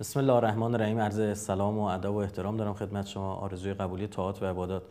بسم 0.00 0.20
الله 0.20 0.32
الرحمن 0.32 0.74
الرحیم. 0.74 0.98
عرض 0.98 1.38
سلام 1.38 1.78
و 1.78 1.82
ادب 1.82 2.10
و 2.10 2.16
احترام 2.16 2.56
دارم 2.56 2.74
خدمت 2.74 3.06
شما 3.06 3.34
آرزوی 3.34 3.74
قبولی 3.74 4.06
تئاتر 4.06 4.44
و 4.44 4.48
عبادات. 4.48 4.82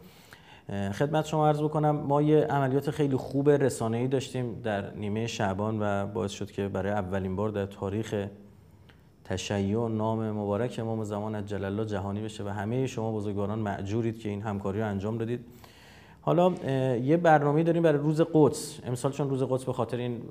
خدمت 0.69 1.25
شما 1.25 1.47
عرض 1.47 1.61
بکنم 1.61 1.91
ما 1.91 2.21
یه 2.21 2.45
عملیات 2.45 2.91
خیلی 2.91 3.15
خوب 3.15 3.49
رسانه‌ای 3.49 4.07
داشتیم 4.07 4.61
در 4.61 4.93
نیمه 4.93 5.27
شعبان 5.27 5.77
و 5.81 6.07
باعث 6.07 6.31
شد 6.31 6.51
که 6.51 6.67
برای 6.67 6.91
اولین 6.91 7.35
بار 7.35 7.49
در 7.49 7.65
تاریخ 7.65 8.27
تشیع 9.23 9.87
نام 9.87 10.31
مبارک 10.31 10.79
امام 10.79 11.03
زمان 11.03 11.35
عجل 11.35 11.63
الله 11.63 11.85
جهانی 11.85 12.21
بشه 12.21 12.43
و 12.43 12.47
همه 12.47 12.87
شما 12.87 13.11
بزرگواران 13.11 13.59
معجورید 13.59 14.19
که 14.19 14.29
این 14.29 14.41
همکاری 14.41 14.79
رو 14.79 14.87
انجام 14.87 15.17
دادید. 15.17 15.45
حالا 16.21 16.53
یه 16.95 17.17
برنامه 17.17 17.63
داریم 17.63 17.83
برای 17.83 17.99
روز 17.99 18.21
قدس. 18.33 18.79
امسال 18.83 19.11
چون 19.11 19.29
روز 19.29 19.43
قدس 19.43 19.65
به 19.65 19.73
خاطر 19.73 19.97
این 19.97 20.21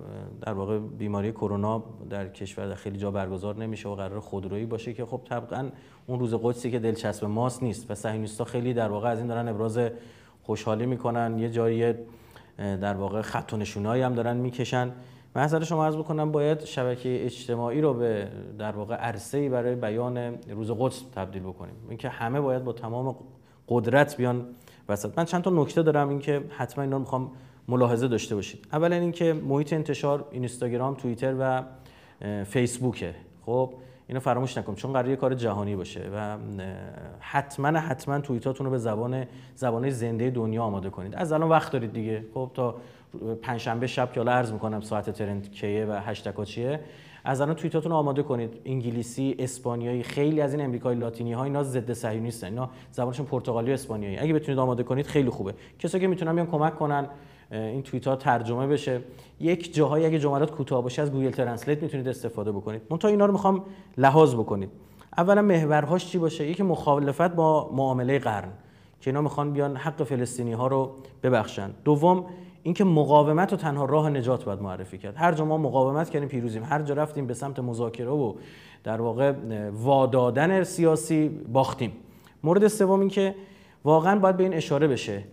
در 0.41 0.52
واقع 0.52 0.79
بیماری 0.79 1.32
کرونا 1.32 1.82
در 2.11 2.29
کشور 2.29 2.66
در 2.66 2.75
خیلی 2.75 2.98
جا 2.98 3.11
برگزار 3.11 3.57
نمیشه 3.57 3.88
و 3.88 3.95
قرار 3.95 4.20
خودرویی 4.20 4.66
باشه 4.66 4.93
که 4.93 5.05
خب 5.05 5.20
طبعا 5.29 5.69
اون 6.06 6.20
روز 6.20 6.34
قدسی 6.34 6.70
که 6.70 6.79
دلچسب 6.79 7.24
ماست 7.24 7.62
نیست. 7.62 7.91
و 7.91 7.95
صهیونیست‌ها 7.95 8.45
خیلی 8.45 8.74
در 8.74 8.88
واقع 8.88 9.09
از 9.09 9.19
این 9.19 9.27
دارن 9.27 9.48
ابراز 9.48 9.80
خوشحالی 10.43 10.87
می‌کنن. 10.87 11.38
یه 11.38 11.51
جایی 11.51 11.95
در 12.59 12.95
واقع 12.95 13.23
خط 13.23 13.52
و 13.52 13.57
نشونایی 13.57 14.02
هم 14.02 14.15
دارن 14.15 14.37
می‌کشن. 14.37 14.93
من 15.34 15.65
شما 15.65 15.84
عرض 15.84 15.96
بکنم 15.96 16.32
باید 16.32 16.65
شبکه 16.65 17.24
اجتماعی 17.24 17.80
رو 17.80 17.95
به 17.95 18.29
در 18.59 18.73
واقع 18.73 18.95
عرصه‌ای 18.95 19.48
برای 19.48 19.74
بیان 19.74 20.18
روز 20.51 20.70
قدس 20.70 21.02
تبدیل 21.15 21.43
بکنیم. 21.43 21.74
اینکه 21.88 22.09
همه 22.09 22.41
باید 22.41 22.65
با 22.65 22.73
تمام 22.73 23.16
قدرت 23.68 24.16
بیان 24.16 24.46
وسط. 24.88 25.19
من 25.19 25.24
چند 25.24 25.42
تا 25.42 25.51
نکته 25.51 25.83
دارم 25.83 26.09
اینکه 26.09 26.45
حتما 26.56 26.84
اینا 26.84 26.96
رو 26.96 27.02
می‌خوام 27.02 27.30
ملاحظه 27.69 28.09
داشته 28.09 28.34
باشید. 28.34 28.66
اولا 28.73 28.96
اینکه 28.96 29.33
محیط 29.33 29.73
انتشار 29.73 30.29
اینستاگرام 30.30 30.95
توییتر 30.95 31.34
و 31.41 31.62
فیسبوکه. 32.45 33.15
خب 33.46 33.74
اینو 34.06 34.20
فراموش 34.20 34.59
نکنید 34.59 34.79
چون 34.79 34.93
قراره 34.93 35.16
کار 35.16 35.34
جهانی 35.34 35.77
باشه 35.77 36.10
و 36.15 36.37
حتما 37.20 37.79
حتما 37.79 38.20
توییتاتون 38.20 38.66
رو 38.66 38.71
به 38.71 38.79
زبان 38.79 39.24
زبانه 39.54 39.90
زنده 39.90 40.30
دنیا 40.30 40.62
آماده 40.62 40.90
کنید. 40.90 41.15
از 41.15 41.32
الان 41.32 41.49
وقت 41.49 41.73
دارید 41.73 41.93
دیگه. 41.93 42.24
خب 42.34 42.51
تا 42.55 42.74
پنجشنبه 43.43 43.87
شب 43.87 44.12
که 44.12 44.21
حالا 44.21 44.32
عرض 44.32 44.52
می‌کنم 44.52 44.80
ساعت 44.80 45.10
ترند 45.10 45.51
کیه 45.51 45.87
و 45.87 46.01
هشتگ 46.01 46.45
چیه. 46.45 46.80
از 47.29 47.40
الان 47.40 47.54
توییتاتون 47.54 47.93
آماده 47.93 48.23
کنید. 48.23 48.60
انگلیسی 48.65 49.37
اسپانیایی 49.38 50.02
خیلی 50.02 50.40
از 50.40 50.54
این 50.54 50.65
امریکای 50.65 50.96
لاتینی 50.96 51.32
ها 51.32 51.45
اینا 51.45 51.62
ضد 51.62 51.93
صهیونیستن. 51.93 52.46
اینا 52.46 52.71
زبانشون 52.90 53.26
پرتغالی 53.26 53.71
و 53.71 53.74
اسپانیایی. 53.74 54.18
اگه 54.18 54.34
بتونید 54.34 54.59
آماده 54.59 54.82
کنید 54.82 55.07
خیلی 55.07 55.30
خوبه. 55.30 55.54
کسایی 55.79 56.01
که 56.01 56.09
می‌تونن 56.09 56.34
بیان 56.34 56.46
کمک 56.46 56.76
کنن 56.76 57.06
این 57.51 57.82
توییت 57.82 58.18
ترجمه 58.18 58.66
بشه. 58.66 59.01
یک 59.40 59.74
جاهایی 59.74 60.06
اگه 60.06 60.18
جملات 60.18 60.51
کوتاه 60.51 60.82
باشه 60.82 61.02
از 61.02 61.12
Google 61.12 61.30
Translate 61.30 61.82
می‌تونید 61.82 62.09
استفاده 62.09 62.52
بکنید. 62.52 62.82
من 62.90 62.99
تا 62.99 63.09
اینا 63.09 63.26
رو 63.26 63.32
می‌خوام 63.32 63.65
لحاظ 63.99 64.34
بکنید. 64.34 64.71
اولا 65.19 65.43
محورهاش 65.43 66.06
چی 66.06 66.19
باشه؟ 66.19 66.47
یکی 66.47 66.62
مخالفت 66.62 67.34
با 67.34 67.71
معامله 67.72 68.19
قرن 68.19 68.53
که 69.00 69.10
اینا 69.10 69.22
می‌خوان 69.22 69.53
بیان 69.53 69.76
حق 69.76 70.03
فلسطینی 70.03 70.53
ها 70.53 70.66
رو 70.66 70.91
ببخشن. 71.22 71.71
دوم 71.84 72.26
اینکه 72.69 72.84
مقاومت 72.84 73.53
رو 73.53 73.56
تنها 73.56 73.84
راه 73.84 74.11
نجات 74.11 74.44
باید 74.44 74.62
معرفی 74.62 74.99
کرد. 74.99 75.16
هر 75.16 75.33
جا 75.33 75.44
ما 75.44 75.59
مقاومت 75.59 76.11
کردیم 76.11 76.28
پیروزیم. 76.28 76.65
هر 76.65 76.83
جا 76.83 76.94
رفتیم 76.94 77.27
به 77.27 77.34
سمت 77.34 77.59
مذاکره 77.59 78.11
و 78.11 78.34
در 78.84 79.00
واقع 79.00 79.33
وادادن 79.72 80.65
سیاسی 80.65 81.28
باختیم. 81.28 81.93
مورد 82.43 82.69
سوم 82.69 83.00
اینکه 83.00 83.34
واقعا 83.84 84.19
باید 84.19 84.37
به 84.37 84.43
این 84.43 84.55
اشاره 84.55 84.89
بشه 84.89 85.25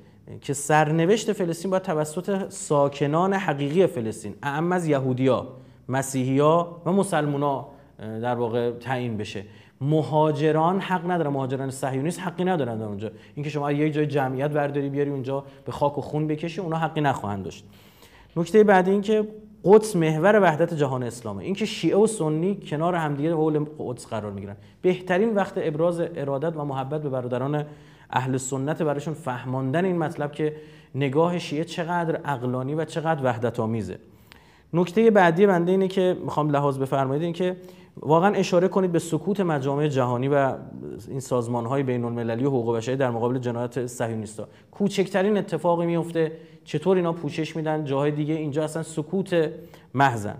که 0.41 0.53
سرنوشت 0.53 1.33
فلسطین 1.33 1.71
باید 1.71 1.83
توسط 1.83 2.49
ساکنان 2.49 3.33
حقیقی 3.33 3.87
فلسطین 3.87 4.35
اعم 4.43 4.71
از 4.71 4.87
یهودیا 4.87 5.47
مسیحیا 5.89 6.81
و 6.85 6.91
مسلمونا 6.91 7.67
در 7.99 8.35
واقع 8.35 8.71
تعیین 8.71 9.17
بشه. 9.17 9.43
مهاجران 9.81 10.79
حق 10.79 11.11
ندارن 11.11 11.29
مهاجران 11.29 11.71
صهیونیست 11.71 12.19
حقی 12.19 12.43
ندارن 12.43 12.77
در 12.77 12.85
اونجا. 12.85 13.11
اینکه 13.35 13.49
شما 13.49 13.71
یه 13.71 13.89
جای 13.89 14.07
جمعیت 14.07 14.51
ورداری 14.53 14.89
بیاری 14.89 15.09
اونجا 15.09 15.43
به 15.65 15.71
خاک 15.71 15.97
و 15.97 16.01
خون 16.01 16.27
بکشی 16.27 16.61
اونا 16.61 16.77
حقی 16.77 17.01
نخواهند 17.01 17.43
داشت. 17.43 17.65
نکته 18.37 18.63
بعدی 18.63 18.91
این 18.91 19.01
که 19.01 19.27
قدس 19.63 19.95
محور 19.95 20.39
وحدت 20.39 20.73
جهان 20.73 21.03
اسلامه. 21.03 21.43
اینکه 21.43 21.65
شیعه 21.65 21.97
و 21.97 22.07
سنی 22.07 22.55
کنار 22.55 22.95
همدیگه 22.95 23.33
حول 23.33 23.65
قدس 23.79 24.07
قرار 24.07 24.31
می‌گیرن. 24.31 24.55
بهترین 24.81 25.35
وقت 25.35 25.53
ابراز 25.57 25.99
ارادت 26.15 26.57
و 26.57 26.65
محبت 26.65 27.01
به 27.01 27.09
برادران 27.09 27.65
اهل 28.09 28.37
سنت 28.37 28.81
براشون 28.81 29.13
فهماندن 29.13 29.85
این 29.85 29.97
مطلب 29.97 30.31
که 30.31 30.55
نگاه 30.95 31.39
شیعه 31.39 31.63
چقدر 31.63 32.15
عقلانی 32.15 32.75
و 32.75 32.85
چقدر 32.85 33.25
وحدت 33.25 33.59
آمیزه 33.59 33.99
نکته 34.73 35.11
بعدی 35.11 35.47
بنده 35.47 35.71
اینه 35.71 35.87
که 35.87 36.17
می‌خوام 36.23 36.49
لحاظ 36.49 36.77
بفرمایید 36.77 37.35
که 37.35 37.55
واقعا 38.01 38.35
اشاره 38.35 38.67
کنید 38.67 38.91
به 38.91 38.99
سکوت 38.99 39.39
مجامع 39.39 39.87
جهانی 39.87 40.27
و 40.27 40.53
این 41.07 41.19
سازمان 41.19 41.65
های 41.65 41.83
بین 41.83 42.05
المللی 42.05 42.45
و 42.45 42.47
حقوق 42.47 42.77
بشری 42.77 42.95
در 42.95 43.09
مقابل 43.11 43.39
جنایت 43.39 43.85
صهیونیستا. 43.85 44.47
کوچکترین 44.71 45.37
اتفاقی 45.37 45.85
میفته 45.85 46.31
چطور 46.65 46.97
اینا 46.97 47.13
پوشش 47.13 47.55
میدن؟ 47.55 47.85
جاهای 47.85 48.11
دیگه 48.11 48.33
اینجا 48.33 48.63
اصلا 48.63 48.83
سکوت 48.83 49.49
محزن 49.93 50.37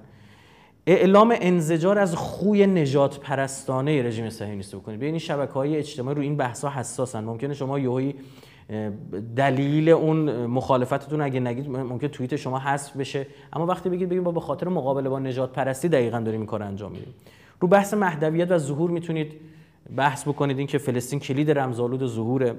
اعلام 0.88 1.36
انزجار 1.42 2.00
از 2.00 2.16
خوی 2.16 2.68
نجات 2.68 3.20
پرستانه 3.20 4.04
رژیم 4.04 4.30
صهیونیستی 4.30 4.78
بکنید. 4.78 5.00
ببینید 5.00 5.22
شبکه 5.22 5.54
های 5.54 5.78
اجتماعی 5.78 6.16
رو 6.16 6.22
این 6.22 6.38
بحث 6.38 6.64
ها 6.64 6.70
حساسن. 6.70 7.24
ممکنه 7.24 7.54
شما 7.54 7.80
یهویی 7.80 8.16
دلیل 9.36 9.90
اون 9.90 10.46
مخالفتتون 10.46 11.22
اگه 11.22 11.40
نگید 11.40 11.70
ممکن 11.70 12.08
توییت 12.08 12.36
شما 12.36 12.60
حذف 12.60 12.98
بشه. 12.98 13.28
اما 13.54 13.66
وقتی 13.66 13.90
بگید 13.90 14.10
بگید 14.10 14.24
با 14.24 14.32
به 14.32 14.40
خاطر 14.40 14.68
مقابله 14.68 15.10
با 15.10 15.20
نجات 15.20 15.52
پرستی 15.52 15.90
دقیقا 15.90 16.20
داریم 16.20 16.40
این 16.40 16.48
کار 16.48 16.64
انجام 16.64 16.92
میدیم. 16.92 17.14
رو 17.60 17.68
بحث 17.68 17.94
مهدویت 17.94 18.52
و 18.52 18.58
ظهور 18.58 18.90
می‌تونید 18.90 19.34
بحث 19.96 20.28
بکنید. 20.28 20.58
اینکه 20.58 20.78
فلسطین 20.78 21.20
کلید 21.20 21.52
رمزآلود 21.52 22.06
ظهوره. 22.06 22.56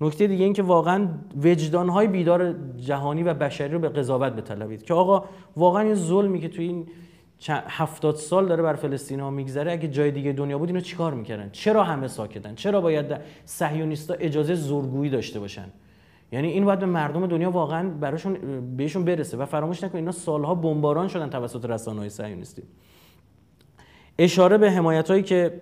نکته 0.00 0.26
دیگه 0.26 0.44
این 0.44 0.52
که 0.52 0.62
واقعا 0.62 1.08
وجدانهای 1.42 2.06
بیدار 2.06 2.54
جهانی 2.76 3.22
و 3.22 3.34
بشری 3.34 3.72
رو 3.72 3.78
به 3.78 3.88
قضاوت 3.88 4.32
بطلبید. 4.32 4.82
که 4.82 4.94
آقا 4.94 5.24
واقعا 5.56 5.82
این 5.82 5.94
ظلمی 5.94 6.40
که 6.40 6.48
توی 6.48 6.64
این 6.64 6.86
هفتاد 7.48 8.16
سال 8.16 8.48
داره 8.48 8.62
بر 8.62 8.74
فلسطین 8.74 9.20
ها 9.20 9.30
میگذره 9.30 9.72
اگه 9.72 9.88
جای 9.88 10.10
دیگه 10.10 10.32
دنیا 10.32 10.58
بود 10.58 10.68
اینو 10.68 10.80
چیکار 10.80 11.14
می‌کردن؟ 11.14 11.50
چرا 11.52 11.84
همه 11.84 12.08
ساکتن؟ 12.08 12.54
چرا 12.54 12.80
باید 12.80 13.06
صهیونیستا 13.44 14.14
اجازه 14.14 14.54
زورگویی 14.54 15.10
داشته 15.10 15.40
باشن؟ 15.40 15.66
یعنی 16.32 16.48
این 16.48 16.64
باید 16.64 16.78
به 16.78 16.86
مردم 16.86 17.26
دنیا 17.26 17.50
واقعا 17.50 17.88
براشون 17.88 18.36
بهشون 18.76 19.04
برسه. 19.04 19.36
و 19.36 19.46
فراموش 19.46 19.84
نکنید 19.84 19.96
اینا 19.96 20.12
سالها 20.12 20.54
بمباران 20.54 21.08
شدن 21.08 21.30
توسط 21.30 21.64
رسانه‌های 21.64 22.10
صهیونیستی. 22.10 22.62
اشاره 24.18 24.58
به 24.58 24.70
حمایت 24.70 25.10
هایی 25.10 25.22
که 25.22 25.60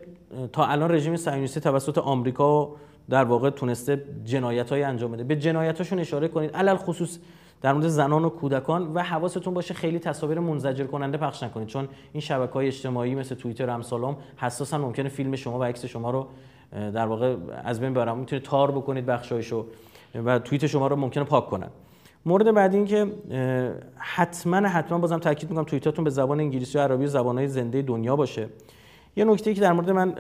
تا 0.52 0.66
الان 0.66 0.90
رژیم 0.92 1.16
صهیونیستی 1.16 1.60
توسط 1.60 1.98
آمریکا 1.98 2.70
در 3.10 3.24
واقع 3.24 3.50
تونسته 3.50 4.04
جنایت 4.24 4.70
های 4.70 4.82
انجام 4.82 5.12
بده. 5.12 5.24
به 5.24 5.36
جنایتاشون 5.36 5.98
اشاره 5.98 6.28
کنید. 6.28 6.50
علل 6.50 6.76
خصوص 6.76 7.18
در 7.62 7.72
مورد 7.72 7.86
زنان 7.86 8.24
و 8.24 8.28
کودکان 8.28 8.94
و 8.94 9.02
حواستون 9.02 9.54
باشه 9.54 9.74
خیلی 9.74 9.98
تصاویر 9.98 10.38
منزجر 10.38 10.84
کننده 10.84 11.18
پخش 11.18 11.42
نکنید 11.42 11.68
چون 11.68 11.88
این 12.12 12.20
شبکه 12.20 12.52
های 12.52 12.66
اجتماعی 12.66 13.14
مثل 13.14 13.34
توییتر 13.34 13.66
و 13.66 13.74
امثالم 13.74 14.16
حساسا 14.36 14.78
ممکنه 14.78 15.08
فیلم 15.08 15.36
شما 15.36 15.58
و 15.58 15.64
عکس 15.64 15.84
شما 15.84 16.10
رو 16.10 16.26
در 16.72 17.06
واقع 17.06 17.36
از 17.64 17.80
بین 17.80 17.92
ببرن. 17.92 18.19
می‌تونید 18.19 18.44
تار 18.44 18.70
بکنید 18.70 19.06
بخشایشو 19.06 19.66
و 20.14 20.38
توییت 20.38 20.66
شما 20.66 20.86
رو 20.86 20.96
ممکنه 20.96 21.24
پاک 21.24 21.46
کنن. 21.46 21.69
مورد 22.27 22.55
بعدی 22.55 22.77
این 22.77 22.87
که 22.87 23.06
حتما 23.97 24.56
حتما 24.56 24.99
بازم 24.99 25.19
تاکید 25.19 25.50
می‌کنم 25.50 25.65
توییتاتون 25.65 26.05
به 26.05 26.10
زبان 26.10 26.41
انگلیسی 26.41 26.78
و 26.78 26.81
عربی 26.81 27.05
و 27.05 27.09
زبانهای 27.09 27.49
زنده 27.49 27.83
دنیا 27.83 28.16
باشه. 28.16 28.49
یه 29.16 29.25
نکته 29.25 29.55
که 29.55 29.60
در 29.60 29.72
مورد 29.72 29.91
من 29.91 30.15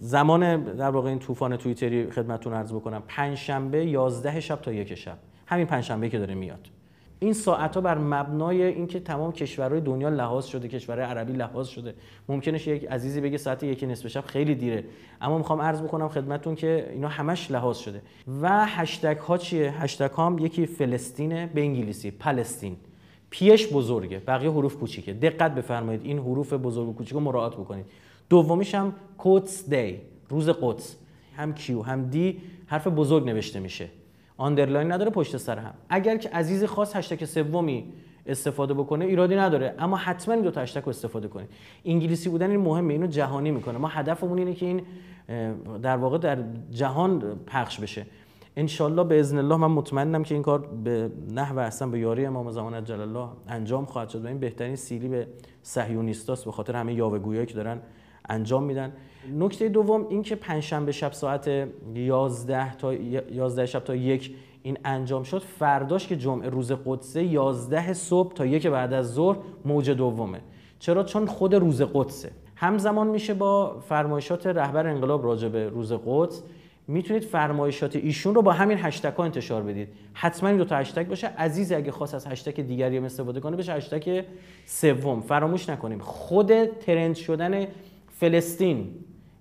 زمان 0.00 0.64
در 0.64 0.90
واقع 0.90 1.08
این 1.08 1.18
طوفان 1.18 1.56
توییتری 1.56 2.10
خدمتتون 2.10 2.52
عرض 2.52 2.72
بکنم. 2.72 3.02
پنج 3.08 3.38
شنبه 3.38 3.86
11 3.86 4.40
شب 4.40 4.60
تا 4.60 4.72
یک 4.72 4.94
شب. 4.94 5.16
همین 5.46 5.66
پنجشنبه 5.66 6.08
که 6.08 6.18
داره 6.18 6.34
میاد. 6.34 6.68
این 7.22 7.32
ساعت 7.32 7.74
ها 7.74 7.80
بر 7.80 7.98
مبنای 7.98 8.62
اینکه 8.62 9.00
تمام 9.00 9.32
کشورهای 9.32 9.80
دنیا 9.80 10.08
لحاظ 10.08 10.46
شده 10.46 10.68
کشورهای 10.68 11.06
عربی 11.06 11.32
لحاظ 11.32 11.68
شده. 11.68 11.94
ممکنه 12.28 12.68
یک 12.68 12.84
عزیزی 12.84 13.20
بگه 13.20 13.38
ساعت 13.38 13.62
یکی 13.62 13.86
نصف 13.86 14.08
شب 14.08 14.24
خیلی 14.26 14.54
دیره. 14.54 14.84
اما 15.20 15.38
می‌خوام 15.38 15.62
عرض 15.62 15.82
بکنم 15.82 16.08
خدمتتون 16.08 16.54
که 16.54 16.88
اینا 16.92 17.08
همش 17.08 17.50
لحاظ 17.50 17.78
شده. 17.78 18.02
و 18.42 18.66
هشتگ 18.66 19.16
ها 19.16 19.38
چیه؟ 19.38 19.70
هشتگ 19.70 20.10
هم 20.16 20.38
یکی 20.38 20.66
فلسطینه 20.66 21.50
به 21.54 21.60
انگلیسی 21.60 22.10
پلستین. 22.10 22.76
پیش 23.30 23.72
بزرگه 23.72 24.18
بقیه 24.18 24.50
حروف 24.50 24.76
کوچیکه. 24.76 25.12
دقت 25.12 25.54
بفرمایید 25.54 26.00
این 26.04 26.18
حروف 26.18 26.52
بزرگ 26.52 26.88
و 26.88 26.92
کوچیک 26.92 27.14
رو 27.14 27.20
مراعات 27.20 27.56
بکنید. 27.56 27.86
دومیش 28.28 28.74
هم 28.74 28.94
کوتس 29.18 29.70
دی 29.70 30.00
روز 30.28 30.48
قدس. 30.48 30.96
هم 31.36 31.54
Q 31.54 31.82
هم 31.82 32.08
D 32.10 32.40
حرف 32.66 32.86
بزرگ 32.86 33.26
نوشته 33.26 33.60
میشه. 33.60 33.88
underline 34.40 34.92
نداره 34.92 35.10
پشت 35.10 35.36
سر 35.36 35.58
هم. 35.58 35.74
اگر 35.88 36.16
که 36.16 36.28
عزیزی 36.28 36.64
خواست 36.64 36.96
هشتگ 36.96 37.24
سومی 37.24 37.92
استفاده 38.26 38.74
بکنه 38.74 39.04
ایرادی 39.04 39.36
نداره. 39.36 39.74
اما 39.78 39.96
حتما 39.96 40.34
این 40.34 40.42
دو 40.42 40.50
تا 40.50 40.60
هشتگ 40.60 40.82
رو 40.82 40.88
استفاده 40.88 41.28
کنید 41.28 41.48
انگلیسی 41.84 42.28
بودن 42.28 42.50
این 42.50 42.60
مهمه 42.60 42.92
اینو 42.92 43.06
جهانی 43.06 43.50
می‌کنه. 43.50 43.78
ما 43.78 43.88
هدفمون 43.88 44.38
اینه 44.38 44.54
که 44.54 44.66
این 44.66 44.82
در 45.82 45.96
واقع 45.96 46.18
در 46.18 46.38
جهان 46.70 47.22
پخش 47.46 47.80
بشه. 47.80 48.06
انشالله 48.56 49.04
به 49.04 49.20
اذن 49.20 49.38
الله 49.38 49.56
من 49.56 49.70
مطمئنم 49.70 50.22
که 50.22 50.34
این 50.34 50.42
کار 50.42 50.58
به 50.58 51.10
نحو 51.34 51.58
اصلا 51.58 51.88
به 51.88 51.98
یاری 51.98 52.26
امام 52.26 52.50
زمان 52.50 52.74
عجل 52.74 53.00
الله 53.00 53.28
انجام 53.48 53.84
خواهد 53.84 54.08
شد 54.08 54.24
و 54.24 54.28
این 54.28 54.38
بهترین 54.38 54.76
سیلی 54.76 55.08
به 55.08 55.26
صهیونیستاست 55.62 56.44
به 56.44 56.52
خاطر 56.52 56.76
همه 56.76 56.94
یاوه‌گویایی 56.94 57.46
که 57.46 57.54
دارن 57.54 57.80
انجام 58.30 58.62
میدن. 58.62 58.92
نکته 59.38 59.68
دوم 59.68 60.06
این 60.08 60.22
که 60.22 60.34
پنجشنبه 60.34 60.92
شب 60.92 61.12
ساعت 61.12 61.50
11 61.94 62.76
تا 62.76 62.94
11 62.94 63.66
شب 63.66 63.80
تا 63.80 63.94
یک 63.94 64.34
این 64.62 64.78
انجام 64.84 65.22
شد 65.22 65.42
فرداش 65.42 66.06
که 66.06 66.16
جمعه 66.16 66.48
روز 66.48 66.72
قدسه 66.86 67.22
11 67.22 67.92
صبح 67.92 68.32
تا 68.32 68.46
یک 68.46 68.66
بعد 68.66 68.92
از 68.92 69.14
ظهر 69.14 69.36
موج 69.64 69.90
دومه. 69.90 70.40
چرا؟ 70.78 71.04
چون 71.04 71.26
خود 71.26 71.54
روز 71.54 71.82
قدسه. 71.82 72.30
همزمان 72.56 73.06
میشه 73.06 73.34
با 73.34 73.80
فرمایشات 73.88 74.46
رهبر 74.46 74.86
انقلاب 74.86 75.24
راجع 75.24 75.48
به 75.48 75.68
روز 75.68 75.92
قدس. 76.06 76.42
می‌تونید 76.88 77.22
فرمایشات 77.22 77.96
ایشون 77.96 78.34
رو 78.34 78.42
با 78.42 78.52
همین 78.52 78.78
هشتگ 78.80 79.12
ها 79.12 79.24
انتشار 79.24 79.62
بدید. 79.62 79.88
حتما 80.12 80.48
این 80.48 80.58
دو 80.58 80.64
تا 80.64 80.76
هشتگ 80.76 81.08
باشه. 81.08 81.26
عزیز 81.26 81.72
اگه 81.72 81.90
خواست 81.90 82.14
از 82.14 82.26
هشتگ 82.26 82.62
دیگری 82.66 82.96
هم 82.96 83.04
استفاده 83.04 83.40
کنه 83.40 83.56
بشه 83.56 83.72
هشتگ 83.72 84.24
سوم. 84.66 85.20
فراموش 85.20 85.68
نکنیم. 85.68 85.98
خود 85.98 86.64
ترند 86.64 87.14
شدن 87.14 87.66
فلسطین. 88.20 88.94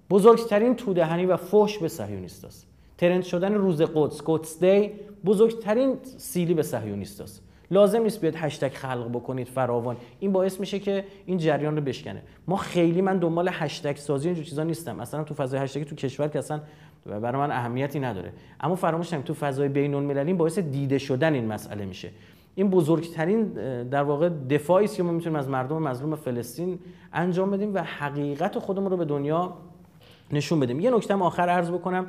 بزرگترین 0.09 0.75
تودهنی 0.75 1.25
و 1.25 1.37
فحش 1.37 1.77
به 1.77 1.87
صهیونیست 1.87 2.45
است. 2.45 2.67
ترند 2.97 3.23
شدن 3.23 3.53
روز 3.53 3.81
قدس 3.81 4.21
قدس 4.25 4.63
دی 4.63 4.91
بزرگترین 5.25 5.97
سیلی 6.17 6.53
به 6.53 6.63
صهیونیست 6.63 7.21
است. 7.21 7.43
لازم 7.71 8.01
نیست 8.01 8.21
بیاد 8.21 8.35
هشتگ 8.35 8.69
خلق 8.69 9.09
بکنید 9.09 9.47
فراوان. 9.47 9.97
این 10.19 10.31
باعث 10.31 10.59
میشه 10.59 10.79
که 10.79 11.05
این 11.25 11.37
جریان 11.37 11.75
رو 11.75 11.81
بشکنه. 11.81 12.21
ما 12.47 12.55
خیلی 12.55 13.01
من 13.01 13.17
دنبال 13.17 13.49
هشتگ 13.51 13.95
سازی 13.95 14.27
اینجور 14.27 14.45
چیزا 14.45 14.63
نیستم. 14.63 14.99
اصلا 14.99 15.23
تو 15.23 15.33
فضای 15.33 15.59
هشتگ 15.59 15.83
تو 15.83 15.95
کشور 15.95 16.27
که 16.27 16.39
اصلا 16.39 16.61
برای 17.05 17.41
من 17.41 17.51
اهمیتی 17.51 17.99
نداره. 17.99 18.33
اما 18.59 18.75
فراموش 18.75 19.07
نکنید 19.07 19.25
تو 19.25 19.33
فضای 19.33 19.69
بین 19.69 19.93
المللی 19.93 20.33
باعث 20.33 20.59
دیده 20.59 20.97
شدن 20.97 21.33
این 21.33 21.45
مسئله 21.45 21.85
میشه. 21.85 22.09
این 22.59 22.69
بزرگترین 22.69 23.43
در 23.83 24.03
واقع 24.03 24.29
دفاعی 24.29 24.85
است 24.85 24.95
که 24.95 25.03
ما 25.03 25.11
می‌تونیم 25.11 25.39
از 25.39 25.49
مردم 25.49 25.83
مظلوم 25.83 26.15
فلسطین 26.15 26.79
انجام 27.13 27.51
بدیم 27.51 27.73
و 27.73 27.83
حقیقت 27.83 28.59
خودمون 28.59 28.91
رو 28.91 28.97
به 28.97 29.05
دنیا 29.05 29.53
نشون 30.31 30.59
بدیم. 30.59 30.79
یه 30.79 30.91
نکته 30.91 31.13
آخر 31.13 31.49
عرض 31.49 31.71
بکنم. 31.71 32.05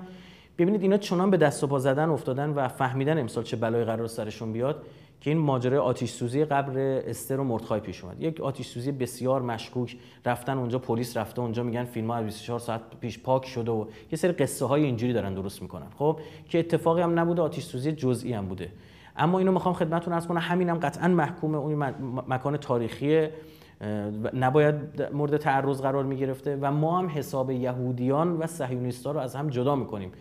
ببینید 0.58 0.82
اینا 0.82 0.96
چنان 0.96 1.30
به 1.30 1.36
دست 1.36 1.64
و 1.64 1.66
پا 1.66 1.78
زدن 1.78 2.08
افتادن 2.08 2.50
و 2.50 2.68
فهمیدن 2.68 3.18
امسال 3.18 3.44
چه 3.44 3.56
بلای 3.56 3.84
قرار 3.84 4.06
سرشون 4.06 4.52
بیاد 4.52 4.82
که 5.20 5.30
این 5.30 5.38
ماجرای 5.38 5.78
آتیش 5.78 6.10
سوزی 6.10 6.44
قبر 6.44 6.78
استر 6.78 7.40
و 7.40 7.44
مردخای 7.44 7.80
پیش 7.80 8.04
اومد. 8.04 8.22
یک 8.22 8.40
آتیش 8.40 8.66
سوزی 8.66 8.92
بسیار 8.92 9.42
مشکوک. 9.42 9.96
رفتن 10.26 10.58
اونجا 10.58 10.78
پلیس 10.78 11.16
رفته 11.16 11.42
اونجا 11.42 11.62
میگن 11.62 11.84
فیلم 11.84 12.10
ها 12.10 12.22
24 12.22 12.58
ساعت 12.58 12.80
پیش 13.00 13.18
پاک 13.18 13.46
شده 13.46 13.70
و 13.70 13.86
یه 14.12 14.18
سری 14.18 14.32
قصه 14.32 14.64
های 14.64 14.84
اینجوری 14.84 15.12
دارن 15.12 15.34
درست 15.34 15.62
می‌کنن. 15.62 15.86
خب 15.98 16.20
که 16.48 16.58
اتفاقی 16.58 17.02
هم 17.02 17.18
نبوده 17.18 17.42
آتیش 17.42 17.64
سوزی 17.64 17.92
جزئی 17.92 18.32
هم 18.32 18.46
بوده. 18.46 18.68
اما 19.20 19.38
اینو 19.38 19.52
می‌خوام 19.52 19.74
خدمتتون 19.74 20.14
عرض 20.14 20.26
کنم 20.26 20.40
همینم 20.40 20.78
قطعا 20.78 21.08
محکوم 21.08 21.54
اون 21.54 21.74
مکان 22.28 22.56
تاریخی 22.56 23.28
نباید 24.34 24.74
مورد 25.12 25.36
تعرض 25.36 25.80
قرار 25.80 26.04
می‌گرفته 26.04 26.58
و 26.60 26.70
ما 26.72 26.98
هم 26.98 27.08
حساب 27.14 27.50
یهودیان 27.50 28.36
و 28.36 28.46
صهیونیست‌ها 28.46 29.12
رو 29.12 29.20
از 29.20 29.34
هم 29.34 29.48
جدا 29.48 29.76
می‌کنیم. 29.76 30.12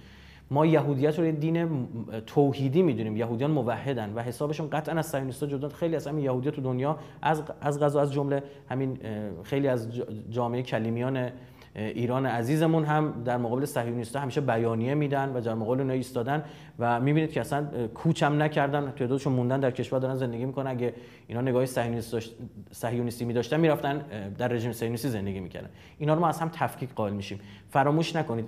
ما 0.51 0.65
یهودیت 0.65 1.19
رو 1.19 1.31
دین 1.31 1.87
توحیدی 2.27 2.81
می‌دونیم. 2.81 3.17
یهودیان 3.17 3.51
موحدن 3.51 4.13
و 4.13 4.21
حسابشون 4.21 4.69
قطعا 4.69 4.95
از 4.95 5.05
صهیونیست‌ها 5.05 5.49
جدا 5.49 5.69
خیلی 5.69 5.95
از 5.95 6.07
همین 6.07 6.25
یهودیت 6.25 6.53
تو 6.53 6.61
دنیا 6.61 6.97
از 7.21 7.43
از 7.61 7.79
غذا 7.79 8.01
از 8.01 8.13
جمله 8.13 8.43
همین 8.69 8.97
خیلی 9.43 9.67
از 9.67 10.01
جامعه 10.29 10.63
کلیمیان 10.63 11.29
ایران 11.75 12.25
عزیزمون 12.25 12.85
هم 12.85 13.23
در 13.25 13.37
مقابل 13.37 13.65
صهیونیست‌ها 13.65 14.21
همیشه 14.21 14.41
بیانیه 14.41 14.93
میدن 14.93 15.29
و 15.29 15.41
در 15.41 15.53
مقابل 15.53 15.79
اونها 15.79 15.95
ایستادن 15.95 16.43
و 16.79 16.99
می‌بینید 16.99 17.31
که 17.31 17.41
اصلا 17.41 17.87
کوچ 17.87 18.23
هم 18.23 18.43
نکردن 18.43 18.91
تعدادشون 18.91 19.33
موندن 19.33 19.59
در 19.59 19.71
کشور 19.71 19.99
دارن 19.99 20.15
زندگی 20.15 20.45
می‌کنن. 20.45 20.71
اگه 20.71 20.93
اینا 21.27 21.41
نگاه 21.41 21.65
صهیونیستی 22.71 23.25
می 23.25 23.33
داشتن 23.33 23.59
می‌رفتن 23.59 24.05
در 24.37 24.47
رژیم 24.47 24.71
صهیونیستی 24.71 25.09
زندگی 25.09 25.39
می‌کردن. 25.39 25.69
اینا 25.97 26.13
رو 26.13 26.19
ما 26.19 26.27
از 26.27 26.39
هم 26.39 26.49
تفکیک 26.53 26.93
قائل 26.93 27.13
میشیم. 27.13 27.39
فراموش 27.69 28.15
نکنید. 28.15 28.45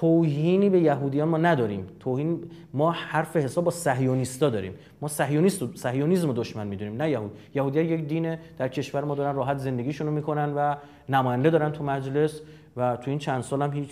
توهینی 0.00 0.70
به 0.70 0.80
یهودیان 0.80 1.28
ما 1.28 1.38
نداریم. 1.38 1.86
توهین 2.00 2.44
ما 2.72 2.90
حرف 2.90 3.36
حساب 3.36 3.64
با 3.64 3.70
صهیونیستا 3.70 4.50
داریم. 4.50 4.74
ما 5.00 5.08
صهیونیست 5.08 5.76
صهیونیسم 5.76 6.32
دشمن 6.32 6.66
می‌دونیم 6.66 6.96
نه 6.96 7.10
یهود. 7.10 7.30
یهودی 7.54 7.80
یک 7.80 8.06
دین 8.06 8.36
در 8.58 8.68
کشور 8.68 9.04
ما 9.04 9.14
دارن 9.14 9.36
راحت 9.36 9.58
زندگیشون 9.58 10.06
رو 10.06 10.12
می‌کنن 10.12 10.52
و 10.56 10.76
نماینده 11.08 11.50
دارن 11.50 11.72
تو 11.72 11.84
مجلس 11.84 12.40
و 12.76 12.96
تو 12.96 13.10
این 13.10 13.18
چند 13.18 13.42
سال 13.42 13.62
هم 13.62 13.72
هیچ 13.72 13.90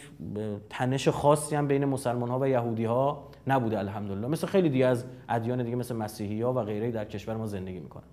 تنش 0.70 1.08
خاصی 1.08 1.56
هم 1.56 1.66
بین 1.66 1.84
مسلمان 1.84 2.28
ها 2.28 2.38
و 2.38 2.48
یهودی 2.48 2.84
ها 2.84 3.28
نبوده 3.46 3.78
الحمدلله. 3.78 4.26
مثل 4.28 4.46
خیلی 4.46 4.68
دیگه 4.68 4.86
از 4.86 5.04
ادیان 5.28 5.62
دیگه 5.62 5.76
مثل 5.76 5.96
مسیحی 5.96 6.42
ها 6.42 6.52
و 6.52 6.62
غیره 6.62 6.90
در 6.90 7.04
کشور 7.04 7.36
ما 7.36 7.46
زندگی 7.46 7.78
می‌کنن. 7.78 8.04